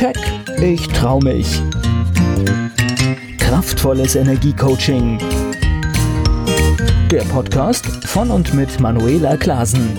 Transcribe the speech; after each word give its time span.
Keck, 0.00 0.16
ich 0.62 0.88
trau 0.88 1.20
mich. 1.20 1.60
Kraftvolles 3.36 4.16
Energiecoaching. 4.16 5.18
Der 7.10 7.20
Podcast 7.24 7.84
von 8.06 8.30
und 8.30 8.54
mit 8.54 8.80
Manuela 8.80 9.36
Klasen. 9.36 9.94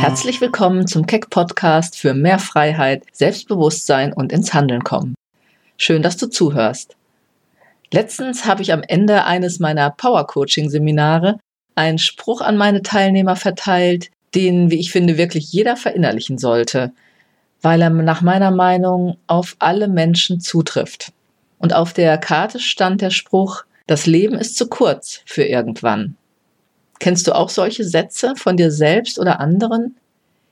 Herzlich 0.00 0.40
willkommen 0.40 0.88
zum 0.88 1.06
Keck 1.06 1.30
Podcast 1.30 1.96
für 1.96 2.14
mehr 2.14 2.40
Freiheit, 2.40 3.04
Selbstbewusstsein 3.12 4.12
und 4.12 4.32
ins 4.32 4.54
Handeln 4.54 4.82
kommen. 4.82 5.14
Schön, 5.76 6.02
dass 6.02 6.16
du 6.16 6.26
zuhörst. 6.26 6.96
Letztens 7.92 8.44
habe 8.44 8.62
ich 8.62 8.72
am 8.72 8.82
Ende 8.82 9.24
eines 9.24 9.60
meiner 9.60 9.90
Power 9.90 10.26
Coaching 10.26 10.68
Seminare 10.68 11.38
einen 11.76 11.98
Spruch 11.98 12.40
an 12.40 12.56
meine 12.56 12.82
Teilnehmer 12.82 13.36
verteilt, 13.36 14.10
den, 14.34 14.72
wie 14.72 14.80
ich 14.80 14.90
finde, 14.90 15.16
wirklich 15.16 15.52
jeder 15.52 15.76
verinnerlichen 15.76 16.38
sollte, 16.38 16.92
weil 17.62 17.80
er 17.80 17.90
nach 17.90 18.20
meiner 18.20 18.50
Meinung 18.50 19.16
auf 19.26 19.56
alle 19.58 19.88
Menschen 19.88 20.40
zutrifft. 20.40 21.12
Und 21.58 21.74
auf 21.74 21.92
der 21.92 22.18
Karte 22.18 22.58
stand 22.58 23.00
der 23.00 23.10
Spruch, 23.10 23.64
das 23.86 24.06
Leben 24.06 24.36
ist 24.36 24.56
zu 24.56 24.68
kurz 24.68 25.22
für 25.26 25.44
irgendwann. 25.44 26.16
Kennst 26.98 27.26
du 27.26 27.32
auch 27.32 27.48
solche 27.48 27.84
Sätze 27.84 28.34
von 28.36 28.56
dir 28.56 28.70
selbst 28.70 29.18
oder 29.18 29.40
anderen? 29.40 29.96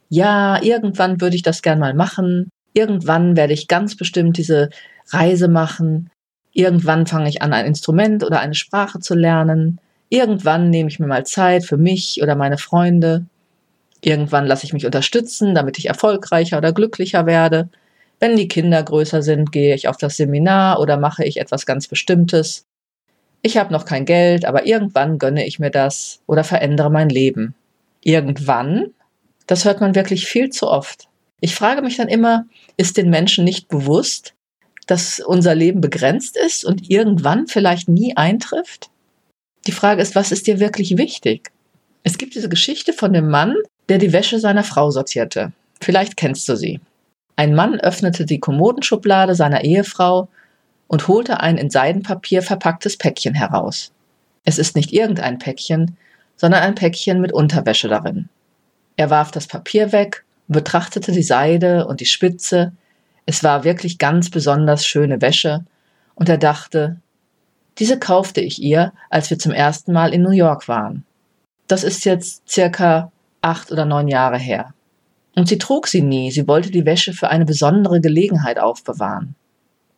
Ja, 0.08 0.60
irgendwann 0.62 1.20
würde 1.20 1.36
ich 1.36 1.42
das 1.42 1.62
gern 1.62 1.78
mal 1.78 1.94
machen. 1.94 2.50
Irgendwann 2.72 3.36
werde 3.36 3.52
ich 3.52 3.68
ganz 3.68 3.96
bestimmt 3.96 4.36
diese 4.36 4.70
Reise 5.10 5.48
machen. 5.48 6.10
Irgendwann 6.52 7.06
fange 7.06 7.28
ich 7.28 7.42
an, 7.42 7.52
ein 7.52 7.66
Instrument 7.66 8.24
oder 8.24 8.40
eine 8.40 8.54
Sprache 8.54 8.98
zu 8.98 9.14
lernen. 9.14 9.78
Irgendwann 10.08 10.70
nehme 10.70 10.88
ich 10.88 10.98
mir 10.98 11.06
mal 11.06 11.24
Zeit 11.24 11.64
für 11.64 11.76
mich 11.76 12.20
oder 12.22 12.34
meine 12.34 12.58
Freunde. 12.58 13.26
Irgendwann 14.02 14.46
lasse 14.46 14.64
ich 14.64 14.72
mich 14.72 14.86
unterstützen, 14.86 15.54
damit 15.54 15.78
ich 15.78 15.86
erfolgreicher 15.86 16.58
oder 16.58 16.72
glücklicher 16.72 17.26
werde. 17.26 17.68
Wenn 18.18 18.36
die 18.36 18.48
Kinder 18.48 18.82
größer 18.82 19.22
sind, 19.22 19.52
gehe 19.52 19.74
ich 19.74 19.88
auf 19.88 19.96
das 19.96 20.16
Seminar 20.16 20.80
oder 20.80 20.96
mache 20.96 21.24
ich 21.24 21.38
etwas 21.38 21.66
ganz 21.66 21.88
Bestimmtes. 21.88 22.66
Ich 23.42 23.56
habe 23.56 23.72
noch 23.72 23.84
kein 23.84 24.04
Geld, 24.04 24.44
aber 24.44 24.66
irgendwann 24.66 25.18
gönne 25.18 25.46
ich 25.46 25.58
mir 25.58 25.70
das 25.70 26.20
oder 26.26 26.44
verändere 26.44 26.90
mein 26.90 27.08
Leben. 27.08 27.54
Irgendwann? 28.02 28.92
Das 29.46 29.64
hört 29.64 29.80
man 29.80 29.94
wirklich 29.94 30.26
viel 30.26 30.50
zu 30.50 30.68
oft. 30.68 31.08
Ich 31.40 31.54
frage 31.54 31.82
mich 31.82 31.96
dann 31.96 32.08
immer, 32.08 32.46
ist 32.76 32.96
den 32.96 33.08
Menschen 33.08 33.44
nicht 33.44 33.68
bewusst, 33.68 34.34
dass 34.86 35.20
unser 35.20 35.54
Leben 35.54 35.80
begrenzt 35.80 36.36
ist 36.36 36.64
und 36.64 36.90
irgendwann 36.90 37.46
vielleicht 37.46 37.88
nie 37.88 38.16
eintrifft? 38.16 38.90
Die 39.66 39.72
Frage 39.72 40.02
ist, 40.02 40.14
was 40.14 40.32
ist 40.32 40.46
dir 40.46 40.60
wirklich 40.60 40.96
wichtig? 40.96 41.50
Es 42.02 42.18
gibt 42.18 42.34
diese 42.34 42.48
Geschichte 42.48 42.92
von 42.92 43.12
dem 43.12 43.28
Mann, 43.30 43.54
der 43.90 43.98
die 43.98 44.14
Wäsche 44.14 44.40
seiner 44.40 44.64
Frau 44.64 44.90
sortierte. 44.90 45.52
Vielleicht 45.80 46.16
kennst 46.16 46.48
du 46.48 46.56
sie. 46.56 46.80
Ein 47.36 47.54
Mann 47.54 47.78
öffnete 47.78 48.24
die 48.24 48.40
Kommodenschublade 48.40 49.34
seiner 49.34 49.64
Ehefrau 49.64 50.28
und 50.86 51.08
holte 51.08 51.40
ein 51.40 51.58
in 51.58 51.68
Seidenpapier 51.68 52.42
verpacktes 52.42 52.96
Päckchen 52.96 53.34
heraus. 53.34 53.92
Es 54.44 54.58
ist 54.58 54.76
nicht 54.76 54.92
irgendein 54.92 55.38
Päckchen, 55.38 55.96
sondern 56.36 56.62
ein 56.62 56.74
Päckchen 56.74 57.20
mit 57.20 57.32
Unterwäsche 57.32 57.88
darin. 57.88 58.30
Er 58.96 59.10
warf 59.10 59.30
das 59.30 59.46
Papier 59.46 59.92
weg 59.92 60.24
und 60.48 60.54
betrachtete 60.54 61.12
die 61.12 61.22
Seide 61.22 61.86
und 61.86 62.00
die 62.00 62.06
Spitze. 62.06 62.72
Es 63.26 63.44
war 63.44 63.64
wirklich 63.64 63.98
ganz 63.98 64.30
besonders 64.30 64.86
schöne 64.86 65.20
Wäsche, 65.20 65.64
und 66.20 66.28
er 66.28 66.36
dachte, 66.36 67.00
diese 67.78 67.98
kaufte 67.98 68.42
ich 68.42 68.60
ihr, 68.60 68.92
als 69.08 69.30
wir 69.30 69.38
zum 69.38 69.52
ersten 69.52 69.90
Mal 69.92 70.12
in 70.12 70.22
New 70.22 70.32
York 70.32 70.68
waren. 70.68 71.06
Das 71.66 71.82
ist 71.82 72.04
jetzt 72.04 72.46
circa 72.46 73.10
acht 73.40 73.72
oder 73.72 73.84
neun 73.84 74.08
Jahre 74.08 74.38
her. 74.38 74.74
Und 75.36 75.48
sie 75.48 75.58
trug 75.58 75.86
sie 75.86 76.02
nie, 76.02 76.30
sie 76.30 76.48
wollte 76.48 76.70
die 76.70 76.84
Wäsche 76.84 77.12
für 77.12 77.28
eine 77.28 77.44
besondere 77.44 78.00
Gelegenheit 78.00 78.58
aufbewahren. 78.58 79.34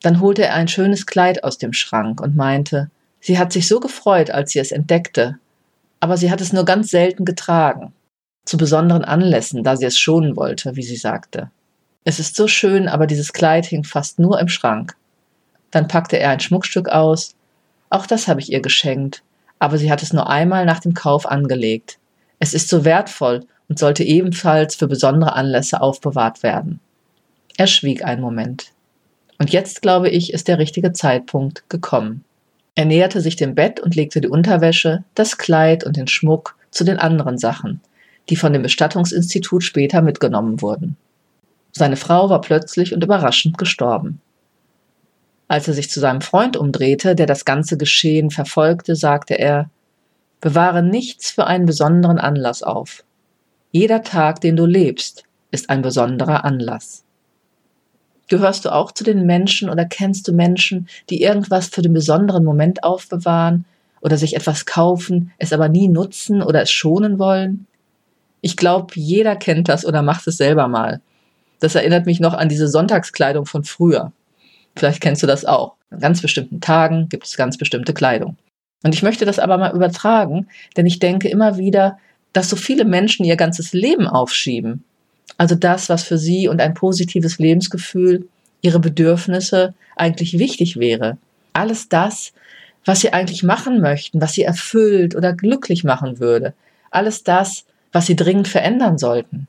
Dann 0.03 0.21
holte 0.21 0.45
er 0.45 0.55
ein 0.55 0.69
schönes 0.69 1.07
Kleid 1.07 1.45
aus 1.45 1.59
dem 1.59 1.73
Schrank 1.73 2.21
und 2.21 2.37
meinte, 2.37 2.91
sie 3.21 3.39
hat 3.39 3.53
sich 3.53 3.69
so 3.69 3.81
gefreut, 3.81 4.31
als 4.31 4.53
sie 4.53 4.59
es 4.59 4.73
entdeckte, 4.73 5.39
aber 6.01 6.17
sie 6.17 6.31
hat 6.31 6.41
es 6.41 6.53
nur 6.53 6.65
ganz 6.65 6.91
selten 6.91 7.25
getragen, 7.25 7.93
zu 8.45 8.57
besonderen 8.57 9.05
Anlässen, 9.05 9.63
da 9.63 9.77
sie 9.77 9.87
es 9.87 9.99
schonen 9.99 10.37
wollte, 10.37 10.77
wie 10.77 10.83
sie 10.83 10.97
sagte. 10.97 11.51
Es 12.05 12.19
ist 12.19 12.35
so 12.35 12.49
schön, 12.49 12.89
aber 12.89 13.07
dieses 13.07 13.33
Kleid 13.33 13.67
hing 13.67 13.85
fast 13.85 14.19
nur 14.19 14.41
im 14.41 14.49
Schrank. 14.49 14.97
Dann 15.71 15.87
packte 15.87 16.19
er 16.19 16.31
ein 16.31 16.41
Schmuckstück 16.41 16.89
aus, 16.89 17.37
auch 17.89 18.07
das 18.07 18.27
habe 18.27 18.41
ich 18.41 18.51
ihr 18.51 18.61
geschenkt, 18.61 19.23
aber 19.59 19.79
sie 19.79 19.93
hat 19.93 20.03
es 20.03 20.13
nur 20.13 20.29
einmal 20.29 20.65
nach 20.67 20.81
dem 20.81 20.95
Kauf 20.95 21.27
angelegt. 21.27 21.99
Es 22.43 22.55
ist 22.55 22.69
so 22.69 22.85
wertvoll 22.85 23.47
und 23.69 23.79
sollte 23.79 24.03
ebenfalls 24.03 24.75
für 24.75 24.89
besondere 24.89 25.35
Anlässe 25.37 25.81
aufbewahrt 25.81 26.43
werden. 26.43 26.81
Er 27.57 27.69
schwieg 27.69 28.05
einen 28.05 28.21
Moment. 28.21 28.73
Und 29.39 29.51
jetzt, 29.51 29.81
glaube 29.81 30.09
ich, 30.09 30.33
ist 30.33 30.49
der 30.49 30.59
richtige 30.59 30.93
Zeitpunkt 30.93 31.71
gekommen. 31.71 32.25
Er 32.75 32.85
näherte 32.85 33.21
sich 33.21 33.37
dem 33.37 33.55
Bett 33.55 33.79
und 33.79 33.95
legte 33.95 34.21
die 34.21 34.29
Unterwäsche, 34.29 35.05
das 35.15 35.39
Kleid 35.39 35.85
und 35.85 35.97
den 35.97 36.09
Schmuck 36.09 36.57
zu 36.73 36.83
den 36.83 36.99
anderen 36.99 37.39
Sachen, 37.39 37.81
die 38.29 38.35
von 38.35 38.53
dem 38.53 38.63
Bestattungsinstitut 38.63 39.63
später 39.63 40.03
mitgenommen 40.03 40.61
wurden. 40.61 40.97
Seine 41.71 41.97
Frau 41.97 42.29
war 42.29 42.41
plötzlich 42.41 42.93
und 42.93 43.05
überraschend 43.05 43.57
gestorben. 43.57 44.21
Als 45.47 45.69
er 45.69 45.75
sich 45.75 45.89
zu 45.89 46.01
seinem 46.01 46.23
Freund 46.23 46.57
umdrehte, 46.57 47.15
der 47.15 47.27
das 47.27 47.45
ganze 47.45 47.77
Geschehen 47.77 48.33
verfolgte, 48.33 48.97
sagte 48.97 49.39
er 49.39 49.71
Bewahre 50.43 50.83
nichts 50.83 51.31
für 51.31 51.47
einen 51.47 51.67
besonderen 51.67 52.19
Anlass 52.19 52.65
auf. 52.65 53.05
Jeder 53.71 54.03
Tag, 54.03 54.41
den 54.41 54.57
du 54.57 54.67
lebst, 54.67 55.23
ist 55.53 55.71
ein 55.71 55.83
besonderer 55.83 56.45
Anlass. 56.45 57.05
Gehörst 58.27 58.65
du 58.65 58.73
auch 58.73 58.91
zu 58.91 59.05
den 59.05 59.25
Menschen 59.25 59.71
oder 59.71 59.85
kennst 59.85 60.27
du 60.27 60.33
Menschen, 60.33 60.89
die 61.11 61.23
irgendwas 61.23 61.69
für 61.69 61.81
den 61.81 61.93
besonderen 61.93 62.43
Moment 62.43 62.83
aufbewahren 62.83 63.67
oder 64.01 64.19
sich 64.19 64.35
etwas 64.35 64.67
kaufen, 64.67 65.31
es 65.39 65.53
aber 65.53 65.69
nie 65.69 65.87
nutzen 65.87 66.43
oder 66.43 66.63
es 66.63 66.73
schonen 66.73 67.21
wollen? 67.21 67.69
Ich 68.41 68.57
glaube, 68.57 68.95
jeder 68.97 69.37
kennt 69.37 69.69
das 69.69 69.87
oder 69.87 70.03
macht 70.03 70.27
es 70.27 70.39
selber 70.39 70.67
mal. 70.67 71.01
Das 71.61 71.77
erinnert 71.77 72.05
mich 72.05 72.19
noch 72.19 72.35
an 72.35 72.49
diese 72.49 72.67
Sonntagskleidung 72.67 73.47
von 73.47 73.63
früher. 73.63 74.11
Vielleicht 74.75 75.03
kennst 75.03 75.23
du 75.23 75.29
das 75.29 75.45
auch. 75.45 75.75
An 75.91 76.01
ganz 76.01 76.21
bestimmten 76.21 76.61
Tagen 76.61 77.09
gibt 77.09 77.27
es 77.29 77.37
ganz 77.37 77.59
bestimmte 77.59 77.95
Kleidung. 77.95 78.37
Und 78.83 78.95
ich 78.95 79.03
möchte 79.03 79.25
das 79.25 79.39
aber 79.39 79.59
mal 79.59 79.75
übertragen, 79.75 80.49
denn 80.77 80.87
ich 80.87 80.99
denke 80.99 81.29
immer 81.29 81.57
wieder, 81.57 81.99
dass 82.33 82.49
so 82.49 82.57
viele 82.57 82.85
Menschen 82.85 83.25
ihr 83.25 83.37
ganzes 83.37 83.73
Leben 83.73 84.07
aufschieben. 84.07 84.85
Also 85.39 85.55
das, 85.55 85.89
was 85.89 86.03
für 86.03 86.19
sie 86.19 86.49
und 86.49 86.61
ein 86.61 86.75
positives 86.75 87.39
Lebensgefühl, 87.39 88.29
ihre 88.61 88.81
Bedürfnisse 88.81 89.75
eigentlich 89.97 90.39
wichtig 90.39 90.79
wäre. 90.79 91.19
Alles 91.53 91.89
das, 91.89 92.33
was 92.85 93.01
sie 93.01 93.13
eigentlich 93.13 93.43
machen 93.43 93.81
möchten, 93.81 94.21
was 94.21 94.33
sie 94.33 94.43
erfüllt 94.43 95.15
oder 95.15 95.33
glücklich 95.33 95.85
machen 95.85 96.19
würde. 96.19 96.55
Alles 96.91 97.23
das, 97.23 97.65
was 97.93 98.07
sie 98.07 98.17
dringend 98.17 98.49
verändern 98.49 98.99
sollten. 98.99 99.47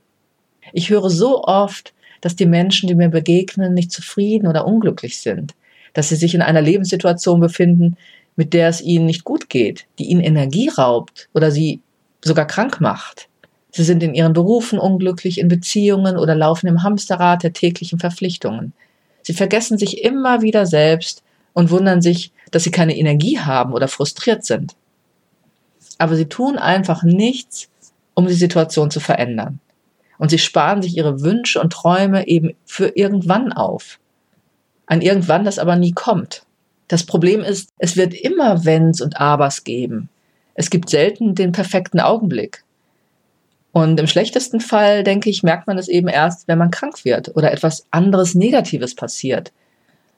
Ich 0.73 0.89
höre 0.89 1.09
so 1.09 1.43
oft, 1.43 1.93
dass 2.21 2.35
die 2.35 2.45
Menschen, 2.45 2.87
die 2.87 2.95
mir 2.95 3.09
begegnen, 3.09 3.73
nicht 3.73 3.91
zufrieden 3.91 4.47
oder 4.47 4.65
unglücklich 4.65 5.19
sind, 5.19 5.53
dass 5.93 6.09
sie 6.09 6.15
sich 6.15 6.33
in 6.33 6.41
einer 6.41 6.61
Lebenssituation 6.61 7.39
befinden, 7.39 7.97
mit 8.35 8.53
der 8.53 8.67
es 8.67 8.81
ihnen 8.81 9.05
nicht 9.05 9.23
gut 9.23 9.49
geht, 9.49 9.85
die 9.99 10.05
ihnen 10.05 10.21
Energie 10.21 10.69
raubt 10.69 11.29
oder 11.33 11.51
sie 11.51 11.81
sogar 12.23 12.45
krank 12.45 12.81
macht. 12.81 13.27
Sie 13.71 13.83
sind 13.83 14.03
in 14.03 14.13
ihren 14.13 14.33
Berufen 14.33 14.77
unglücklich, 14.77 15.39
in 15.39 15.47
Beziehungen 15.47 16.17
oder 16.17 16.35
laufen 16.35 16.67
im 16.67 16.83
Hamsterrad 16.83 17.43
der 17.43 17.53
täglichen 17.53 17.99
Verpflichtungen. 17.99 18.73
Sie 19.23 19.33
vergessen 19.33 19.77
sich 19.77 20.03
immer 20.03 20.41
wieder 20.41 20.65
selbst 20.65 21.23
und 21.53 21.71
wundern 21.71 22.01
sich, 22.01 22.31
dass 22.51 22.63
sie 22.63 22.71
keine 22.71 22.95
Energie 22.95 23.39
haben 23.39 23.73
oder 23.73 23.87
frustriert 23.87 24.45
sind. 24.45 24.75
Aber 25.97 26.15
sie 26.15 26.25
tun 26.25 26.57
einfach 26.57 27.03
nichts, 27.03 27.69
um 28.13 28.27
die 28.27 28.33
Situation 28.33 28.91
zu 28.91 28.99
verändern. 28.99 29.59
Und 30.19 30.29
sie 30.29 30.39
sparen 30.39 30.81
sich 30.81 30.95
ihre 30.95 31.21
Wünsche 31.21 31.59
und 31.59 31.73
Träume 31.73 32.27
eben 32.27 32.55
für 32.65 32.89
irgendwann 32.95 33.51
auf. 33.51 33.99
Ein 34.85 35.01
irgendwann, 35.01 35.45
das 35.45 35.59
aber 35.59 35.75
nie 35.75 35.93
kommt. 35.93 36.45
Das 36.93 37.07
Problem 37.07 37.41
ist, 37.41 37.69
es 37.79 37.97
wird 37.97 38.13
immer 38.13 38.65
Wenns 38.65 39.01
und 39.01 39.19
Abers 39.19 39.63
geben. 39.63 40.09
Es 40.53 40.69
gibt 40.69 40.91
selten 40.91 41.33
den 41.33 41.51
perfekten 41.51 41.99
Augenblick. 41.99 42.63
Und 43.71 43.99
im 43.99 44.05
schlechtesten 44.05 44.59
Fall, 44.59 45.03
denke 45.03 45.31
ich, 45.31 45.41
merkt 45.41 45.65
man 45.65 45.79
es 45.79 45.87
eben 45.87 46.07
erst, 46.07 46.47
wenn 46.47 46.59
man 46.59 46.69
krank 46.69 47.03
wird 47.03 47.35
oder 47.35 47.51
etwas 47.51 47.87
anderes 47.89 48.35
Negatives 48.35 48.93
passiert, 48.93 49.51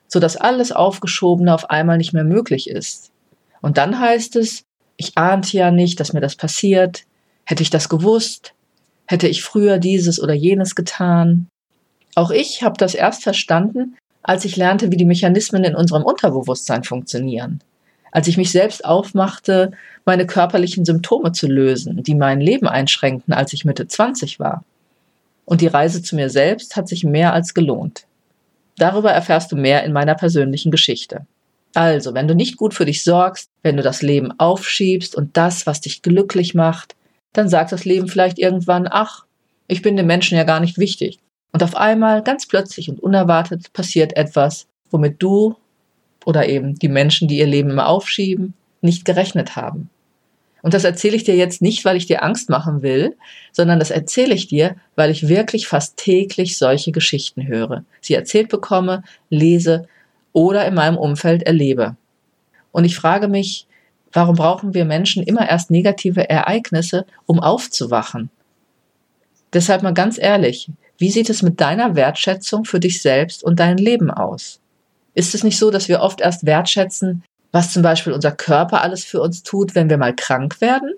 sodass 0.10 0.36
alles 0.36 0.74
Aufgeschobene 0.74 1.54
auf 1.54 1.69
einmal 1.69 1.98
nicht 1.98 2.12
mehr 2.12 2.25
möglich 2.25 2.69
ist. 2.69 3.10
Und 3.62 3.78
dann 3.78 3.98
heißt 3.98 4.36
es, 4.36 4.66
ich 4.98 5.18
ahnte 5.18 5.56
ja 5.56 5.71
nicht, 5.71 6.01
dass 6.01 6.12
mir 6.12 6.19
das 6.19 6.36
passiert, 6.36 7.06
hätte 7.45 7.63
ich 7.63 7.69
das 7.69 7.88
gewusst, 7.88 8.54
hätte 9.06 9.30
ich 9.30 9.44
früher 9.44 9.78
dieses 9.78 10.21
oder 10.21 10.33
jenes 10.33 10.75
getan. 10.75 11.48
Auch 12.16 12.31
ich 12.31 12.63
habe 12.63 12.75
das 12.78 12.95
erst 12.95 13.24
verstanden, 13.24 13.95
als 14.27 14.44
ich 14.44 14.56
lernte, 14.57 14.92
wie 14.92 14.98
die 14.98 15.06
Mechanismen 15.06 15.63
in 15.63 15.75
unserem 15.75 16.04
Unterbewusstsein 16.04 16.83
funktionieren. 16.83 17.62
Als 18.12 18.27
ich 18.27 18.38
mich 18.38 18.51
selbst 18.51 18.83
aufmachte, 18.83 19.72
meine 20.04 20.25
körperlichen 20.25 20.83
Symptome 20.83 21.31
zu 21.31 21.48
lösen, 21.48 22.01
die 22.01 22.16
mein 22.16 22.42
Leben 22.42 22.68
einschränkten, 22.68 23.36
als 23.36 23.54
ich 23.54 23.66
Mitte 23.66 23.88
20 23.88 24.39
war. 24.39 24.63
Und 25.45 25.62
die 25.62 25.68
Reise 25.68 26.01
zu 26.01 26.16
mir 26.16 26.31
selbst 26.31 26.75
hat 26.75 26.88
sich 26.88 27.04
mehr 27.04 27.33
als 27.33 27.54
gelohnt. 27.54 28.07
Darüber 28.77 29.12
erfährst 29.12 29.51
du 29.51 29.56
mehr 29.56 29.83
in 29.83 29.94
meiner 29.94 30.16
persönlichen 30.16 30.71
Geschichte. 30.71 31.28
Also, 31.75 32.16
wenn 32.16 32.28
du 32.28 32.33
nicht 32.33 32.57
gut 32.57 32.74
für 32.74 32.86
dich 32.86 33.04
sorgst, 33.04 33.51
wenn 33.62 33.78
du 33.78 33.83
das 33.83 34.01
Leben 34.01 34.31
aufschiebst 34.39 35.16
und 35.16 35.38
das, 35.38 35.68
was 35.68 35.81
dich 35.81 36.01
glücklich 36.01 36.56
macht, 36.56 36.95
dann 37.31 37.48
sagt 37.48 37.71
das 37.71 37.86
Leben 37.86 38.07
vielleicht 38.07 38.39
irgendwann, 38.39 38.88
ach, 38.89 39.25
ich 39.68 39.83
bin 39.83 39.98
dem 39.98 40.07
Menschen 40.07 40.36
ja 40.36 40.45
gar 40.45 40.62
nicht 40.62 40.80
wichtig. 40.80 41.19
Und 41.56 41.63
auf 41.63 41.78
einmal, 41.78 42.22
ganz 42.22 42.46
plötzlich 42.46 42.90
und 42.90 43.02
unerwartet, 43.02 43.72
passiert 43.72 44.18
etwas, 44.18 44.68
womit 44.92 45.24
du 45.24 45.56
oder 46.25 46.50
eben 46.50 46.75
die 46.75 46.90
Menschen, 46.90 47.30
die 47.30 47.38
ihr 47.38 47.48
Leben 47.48 47.69
immer 47.69 47.88
aufschieben, 47.88 48.54
nicht 48.81 49.06
gerechnet 49.06 49.56
haben. 49.56 49.90
Und 50.63 50.74
das 50.74 50.84
erzähle 50.84 51.16
ich 51.16 51.24
dir 51.24 51.38
jetzt 51.38 51.62
nicht, 51.62 51.86
weil 51.86 51.96
ich 51.96 52.07
dir 52.07 52.24
Angst 52.24 52.50
machen 52.50 52.81
will, 52.81 53.16
sondern 53.54 53.80
das 53.80 53.90
erzähle 53.90 54.34
ich 54.34 54.48
dir, 54.48 54.75
weil 54.98 55.10
ich 55.10 55.30
wirklich 55.30 55.66
fast 55.69 55.96
täglich 55.96 56.57
solche 56.57 56.92
Geschichten 56.92 57.48
höre, 57.48 57.86
sie 58.02 58.16
erzählt 58.16 58.50
bekomme, 58.50 59.04
lese 59.30 59.88
oder 60.34 60.68
in 60.68 60.74
meinem 60.74 60.98
Umfeld 60.98 61.44
erlebe. 61.44 61.96
Und 62.74 62.84
ich 62.84 62.98
frage 62.98 63.30
mich, 63.30 63.66
warum 64.12 64.36
brauchen 64.36 64.74
wir 64.74 64.84
Menschen 64.84 65.24
immer 65.24 65.48
erst 65.48 65.72
negative 65.72 66.30
Ereignisse, 66.30 67.06
um 67.25 67.40
aufzuwachen? 67.40 68.30
Deshalb 69.54 69.84
mal 69.84 69.94
ganz 69.94 70.18
ehrlich, 70.18 70.69
wie 70.97 71.12
sieht 71.12 71.30
es 71.30 71.42
mit 71.42 71.59
deiner 71.59 71.95
Wertschätzung 71.95 72.65
für 72.65 72.80
dich 72.80 73.01
selbst 73.01 73.44
und 73.44 73.59
dein 73.59 73.77
Leben 73.77 74.12
aus? 74.12 74.59
Ist 75.13 75.36
es 75.36 75.44
nicht 75.44 75.57
so, 75.57 75.71
dass 75.71 75.88
wir 75.88 76.01
oft 76.01 76.21
erst 76.21 76.45
wertschätzen, 76.45 77.24
was 77.51 77.71
zum 77.74 77.83
Beispiel 77.83 78.13
unser 78.13 78.31
Körper 78.31 78.81
alles 78.81 79.03
für 79.03 79.21
uns 79.21 79.44
tut, 79.44 79.75
wenn 79.75 79.89
wir 79.89 79.97
mal 79.97 80.15
krank 80.15 80.59
werden? 80.62 80.94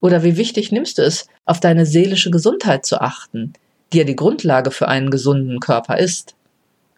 Oder 0.00 0.22
wie 0.22 0.36
wichtig 0.36 0.70
nimmst 0.72 0.98
du 0.98 1.02
es, 1.02 1.26
auf 1.44 1.58
deine 1.58 1.86
seelische 1.86 2.30
Gesundheit 2.30 2.86
zu 2.86 3.00
achten, 3.00 3.54
die 3.92 3.98
ja 3.98 4.04
die 4.04 4.16
Grundlage 4.16 4.70
für 4.70 4.88
einen 4.88 5.10
gesunden 5.10 5.58
Körper 5.58 5.98
ist? 5.98 6.34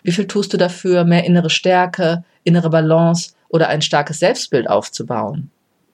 Wie 0.02 0.12
viel 0.12 0.26
tust 0.26 0.52
du 0.52 0.56
dafür, 0.56 1.04
mehr 1.04 1.24
innere 1.24 1.50
Stärke, 1.50 2.24
innere 2.44 2.70
Balance 2.70 3.32
oder 3.48 3.68
ein 3.68 3.82
starkes 3.82 4.18
Selbstbild 4.18 4.68
aufzubauen? 4.68 5.50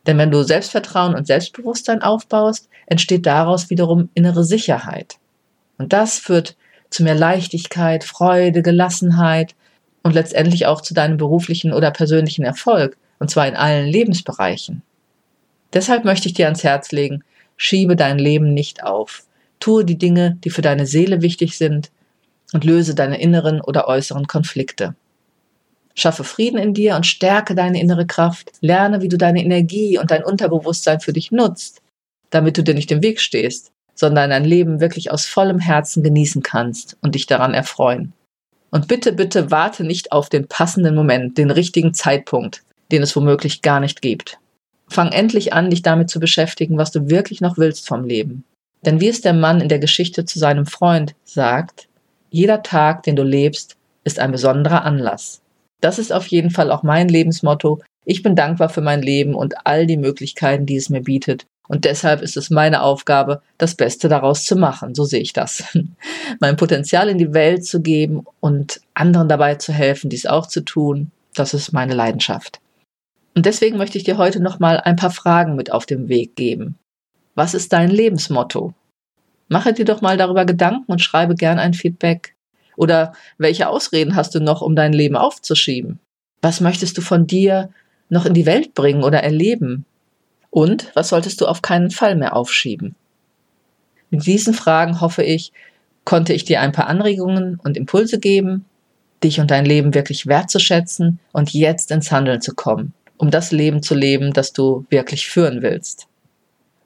Denn 0.06 0.18
wenn 0.18 0.30
du 0.30 0.42
Selbstvertrauen 0.42 1.14
und 1.14 1.26
Selbstbewusstsein 1.26 2.02
aufbaust, 2.02 2.68
entsteht 2.86 3.26
daraus 3.26 3.70
wiederum 3.70 4.10
innere 4.14 4.44
Sicherheit. 4.44 5.18
Und 5.78 5.92
das 5.92 6.18
führt 6.18 6.56
zu 6.90 7.02
mehr 7.02 7.14
Leichtigkeit, 7.14 8.04
Freude, 8.04 8.62
Gelassenheit 8.62 9.54
und 10.02 10.14
letztendlich 10.14 10.66
auch 10.66 10.80
zu 10.80 10.94
deinem 10.94 11.16
beruflichen 11.16 11.72
oder 11.72 11.90
persönlichen 11.90 12.44
Erfolg, 12.44 12.96
und 13.18 13.30
zwar 13.30 13.48
in 13.48 13.56
allen 13.56 13.86
Lebensbereichen. 13.86 14.82
Deshalb 15.72 16.04
möchte 16.04 16.28
ich 16.28 16.34
dir 16.34 16.46
ans 16.46 16.62
Herz 16.62 16.92
legen, 16.92 17.24
schiebe 17.56 17.96
dein 17.96 18.18
Leben 18.18 18.54
nicht 18.54 18.84
auf. 18.84 19.24
Tue 19.58 19.84
die 19.84 19.98
Dinge, 19.98 20.38
die 20.44 20.50
für 20.50 20.62
deine 20.62 20.86
Seele 20.86 21.22
wichtig 21.22 21.56
sind 21.58 21.90
und 22.52 22.64
löse 22.64 22.94
deine 22.94 23.20
inneren 23.20 23.60
oder 23.60 23.88
äußeren 23.88 24.26
Konflikte. 24.26 24.94
Schaffe 25.94 26.24
Frieden 26.24 26.58
in 26.58 26.74
dir 26.74 26.96
und 26.96 27.06
stärke 27.06 27.54
deine 27.54 27.80
innere 27.80 28.06
Kraft. 28.06 28.52
Lerne, 28.60 29.00
wie 29.00 29.08
du 29.08 29.16
deine 29.16 29.42
Energie 29.42 29.98
und 29.98 30.10
dein 30.10 30.24
Unterbewusstsein 30.24 31.00
für 31.00 31.12
dich 31.12 31.30
nutzt, 31.30 31.82
damit 32.30 32.58
du 32.58 32.62
dir 32.62 32.74
nicht 32.74 32.90
im 32.90 33.02
Weg 33.02 33.20
stehst, 33.20 33.72
sondern 33.94 34.30
dein 34.30 34.44
Leben 34.44 34.80
wirklich 34.80 35.10
aus 35.10 35.26
vollem 35.26 35.58
Herzen 35.58 36.02
genießen 36.02 36.42
kannst 36.42 36.96
und 37.00 37.14
dich 37.14 37.26
daran 37.26 37.54
erfreuen. 37.54 38.12
Und 38.70 38.88
bitte, 38.88 39.12
bitte 39.12 39.50
warte 39.50 39.84
nicht 39.84 40.10
auf 40.10 40.28
den 40.28 40.48
passenden 40.48 40.94
Moment, 40.94 41.38
den 41.38 41.50
richtigen 41.50 41.94
Zeitpunkt, 41.94 42.62
den 42.90 43.02
es 43.02 43.14
womöglich 43.14 43.62
gar 43.62 43.80
nicht 43.80 44.02
gibt. 44.02 44.38
Fang 44.88 45.12
endlich 45.12 45.52
an, 45.52 45.70
dich 45.70 45.82
damit 45.82 46.10
zu 46.10 46.20
beschäftigen, 46.20 46.76
was 46.76 46.90
du 46.90 47.08
wirklich 47.08 47.40
noch 47.40 47.56
willst 47.56 47.86
vom 47.86 48.04
Leben. 48.04 48.44
Denn 48.84 49.00
wie 49.00 49.08
es 49.08 49.20
der 49.20 49.32
Mann 49.32 49.60
in 49.60 49.68
der 49.68 49.78
Geschichte 49.78 50.24
zu 50.24 50.38
seinem 50.38 50.66
Freund 50.66 51.14
sagt, 51.24 51.88
jeder 52.30 52.62
Tag, 52.62 53.04
den 53.04 53.16
du 53.16 53.22
lebst, 53.22 53.76
ist 54.02 54.18
ein 54.18 54.32
besonderer 54.32 54.84
Anlass. 54.84 55.40
Das 55.80 55.98
ist 55.98 56.12
auf 56.12 56.26
jeden 56.26 56.50
Fall 56.50 56.70
auch 56.70 56.82
mein 56.82 57.08
Lebensmotto. 57.08 57.80
Ich 58.04 58.22
bin 58.22 58.36
dankbar 58.36 58.68
für 58.68 58.80
mein 58.80 59.02
Leben 59.02 59.34
und 59.34 59.66
all 59.66 59.86
die 59.86 59.96
Möglichkeiten, 59.96 60.66
die 60.66 60.76
es 60.76 60.90
mir 60.90 61.02
bietet. 61.02 61.46
Und 61.66 61.86
deshalb 61.86 62.20
ist 62.20 62.36
es 62.36 62.50
meine 62.50 62.82
Aufgabe, 62.82 63.40
das 63.56 63.74
Beste 63.74 64.08
daraus 64.08 64.44
zu 64.44 64.54
machen. 64.54 64.94
So 64.94 65.04
sehe 65.04 65.20
ich 65.20 65.32
das. 65.32 65.64
mein 66.40 66.56
Potenzial 66.56 67.08
in 67.08 67.18
die 67.18 67.32
Welt 67.32 67.64
zu 67.64 67.80
geben 67.80 68.24
und 68.40 68.80
anderen 68.92 69.28
dabei 69.28 69.54
zu 69.54 69.72
helfen, 69.72 70.10
dies 70.10 70.26
auch 70.26 70.46
zu 70.46 70.60
tun, 70.62 71.10
das 71.34 71.54
ist 71.54 71.72
meine 71.72 71.94
Leidenschaft. 71.94 72.60
Und 73.34 73.46
deswegen 73.46 73.78
möchte 73.78 73.98
ich 73.98 74.04
dir 74.04 74.18
heute 74.18 74.40
nochmal 74.40 74.78
ein 74.78 74.96
paar 74.96 75.10
Fragen 75.10 75.56
mit 75.56 75.72
auf 75.72 75.86
den 75.86 76.08
Weg 76.08 76.36
geben. 76.36 76.78
Was 77.34 77.54
ist 77.54 77.72
dein 77.72 77.90
Lebensmotto? 77.90 78.74
Mache 79.48 79.72
dir 79.72 79.84
doch 79.84 80.00
mal 80.00 80.16
darüber 80.16 80.44
Gedanken 80.44 80.90
und 80.90 81.02
schreibe 81.02 81.34
gern 81.34 81.58
ein 81.58 81.74
Feedback. 81.74 82.34
Oder 82.76 83.12
welche 83.38 83.68
Ausreden 83.68 84.16
hast 84.16 84.34
du 84.34 84.40
noch, 84.40 84.62
um 84.62 84.76
dein 84.76 84.92
Leben 84.92 85.16
aufzuschieben? 85.16 85.98
Was 86.42 86.60
möchtest 86.60 86.96
du 86.98 87.02
von 87.02 87.26
dir 87.26 87.70
noch 88.08 88.26
in 88.26 88.34
die 88.34 88.46
Welt 88.46 88.74
bringen 88.74 89.02
oder 89.02 89.22
erleben? 89.22 89.84
Und 90.54 90.90
was 90.94 91.08
solltest 91.08 91.40
du 91.40 91.46
auf 91.46 91.62
keinen 91.62 91.90
Fall 91.90 92.14
mehr 92.14 92.36
aufschieben? 92.36 92.94
Mit 94.10 94.24
diesen 94.26 94.54
Fragen 94.54 95.00
hoffe 95.00 95.22
ich, 95.22 95.52
konnte 96.04 96.32
ich 96.32 96.44
dir 96.44 96.60
ein 96.60 96.72
paar 96.72 96.86
Anregungen 96.86 97.58
und 97.62 97.76
Impulse 97.76 98.18
geben, 98.18 98.64
dich 99.22 99.40
und 99.40 99.50
dein 99.50 99.64
Leben 99.64 99.94
wirklich 99.94 100.26
wertzuschätzen 100.26 101.18
und 101.32 101.52
jetzt 101.52 101.90
ins 101.90 102.12
Handeln 102.12 102.40
zu 102.40 102.54
kommen 102.54 102.92
um 103.16 103.30
das 103.30 103.52
Leben 103.52 103.82
zu 103.82 103.94
leben, 103.94 104.32
das 104.32 104.52
du 104.52 104.86
wirklich 104.90 105.26
führen 105.26 105.62
willst. 105.62 106.06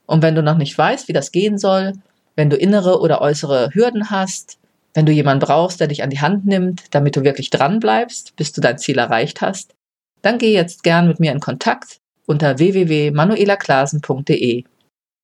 Und 0.06 0.22
wenn 0.22 0.34
du 0.34 0.42
noch 0.42 0.56
nicht 0.56 0.76
weißt, 0.76 1.08
wie 1.08 1.12
das 1.12 1.32
gehen 1.32 1.58
soll, 1.58 1.94
wenn 2.36 2.50
du 2.50 2.56
innere 2.56 3.00
oder 3.00 3.20
äußere 3.20 3.70
Hürden 3.72 4.10
hast, 4.10 4.58
wenn 4.94 5.06
du 5.06 5.12
jemanden 5.12 5.44
brauchst, 5.44 5.80
der 5.80 5.88
dich 5.88 6.02
an 6.02 6.10
die 6.10 6.20
Hand 6.20 6.46
nimmt, 6.46 6.94
damit 6.94 7.16
du 7.16 7.24
wirklich 7.24 7.50
dran 7.50 7.80
bleibst, 7.80 8.36
bis 8.36 8.52
du 8.52 8.60
dein 8.60 8.78
Ziel 8.78 8.98
erreicht 8.98 9.40
hast, 9.40 9.74
dann 10.22 10.38
geh 10.38 10.52
jetzt 10.52 10.82
gern 10.82 11.08
mit 11.08 11.20
mir 11.20 11.32
in 11.32 11.40
Kontakt 11.40 12.00
unter 12.28 12.58
www.manuelaklasen.de. 12.58 14.64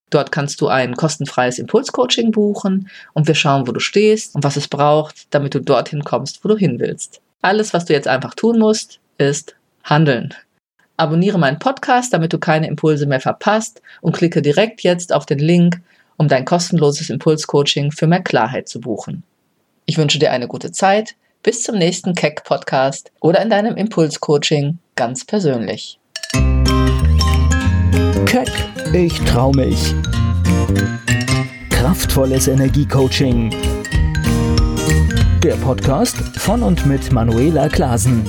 Dort 0.09 0.31
kannst 0.31 0.61
du 0.61 0.67
ein 0.67 0.95
kostenfreies 0.95 1.59
Impulscoaching 1.59 2.31
buchen 2.31 2.89
und 3.13 3.27
wir 3.27 3.35
schauen, 3.35 3.67
wo 3.67 3.71
du 3.71 3.79
stehst 3.79 4.35
und 4.35 4.43
was 4.43 4.55
es 4.55 4.67
braucht, 4.67 5.33
damit 5.33 5.55
du 5.55 5.59
dorthin 5.59 6.03
kommst, 6.03 6.43
wo 6.43 6.49
du 6.49 6.57
hin 6.57 6.79
willst. 6.79 7.21
Alles, 7.41 7.73
was 7.73 7.85
du 7.85 7.93
jetzt 7.93 8.07
einfach 8.07 8.33
tun 8.33 8.59
musst, 8.59 8.99
ist 9.17 9.55
handeln. 9.83 10.33
Abonniere 10.97 11.37
meinen 11.37 11.59
Podcast, 11.59 12.13
damit 12.13 12.33
du 12.33 12.39
keine 12.39 12.67
Impulse 12.67 13.05
mehr 13.05 13.19
verpasst 13.19 13.81
und 14.01 14.15
klicke 14.15 14.41
direkt 14.41 14.81
jetzt 14.81 15.13
auf 15.13 15.25
den 15.25 15.39
Link, 15.39 15.81
um 16.17 16.27
dein 16.27 16.45
kostenloses 16.45 17.09
Impulscoaching 17.09 17.91
für 17.91 18.07
mehr 18.07 18.23
Klarheit 18.23 18.69
zu 18.69 18.79
buchen. 18.79 19.23
Ich 19.85 19.97
wünsche 19.97 20.19
dir 20.19 20.31
eine 20.31 20.47
gute 20.47 20.71
Zeit. 20.71 21.15
Bis 21.43 21.61
zum 21.61 21.77
nächsten 21.77 22.15
Keck 22.15 22.43
Podcast 22.43 23.11
oder 23.19 23.41
in 23.41 23.51
deinem 23.51 23.75
Impulscoaching 23.75 24.79
ganz 24.95 25.25
persönlich. 25.25 25.99
Keck, 28.25 28.49
ich 28.93 29.19
trau 29.21 29.51
mich. 29.51 29.93
Kraftvolles 31.69 32.47
Energiecoaching. 32.47 33.53
Der 35.43 35.55
Podcast 35.55 36.17
von 36.37 36.63
und 36.63 36.85
mit 36.85 37.11
Manuela 37.11 37.69
Klasen. 37.69 38.23